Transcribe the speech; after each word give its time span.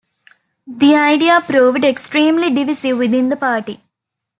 The 0.65 0.95
idea 0.95 1.39
proved 1.41 1.85
extremely 1.85 2.51
divisive 2.51 2.97
within 2.97 3.29
the 3.29 3.35
party. 3.35 3.81